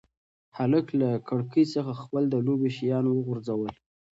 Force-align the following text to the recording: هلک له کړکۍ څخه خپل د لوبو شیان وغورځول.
هلک 0.57 0.87
له 1.01 1.09
کړکۍ 1.27 1.65
څخه 1.73 1.91
خپل 2.01 2.23
د 2.29 2.35
لوبو 2.45 2.67
شیان 2.77 3.05
وغورځول. 3.09 3.71